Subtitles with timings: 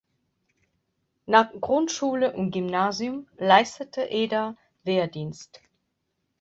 [1.27, 5.61] Nach Grundschule und Gymnasium leistete Eder Wehrdienst.